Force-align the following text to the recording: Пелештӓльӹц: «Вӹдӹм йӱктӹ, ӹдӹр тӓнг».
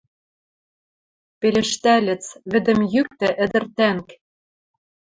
Пелештӓльӹц: 1.39 2.23
«Вӹдӹм 2.51 2.79
йӱктӹ, 2.93 3.29
ӹдӹр 3.43 3.63
тӓнг». 3.75 4.07